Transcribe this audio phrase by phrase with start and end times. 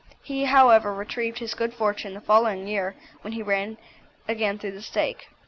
[0.23, 3.77] He, however, retrieved his good fortune the following year, when he again
[4.27, 5.27] ran through the stake.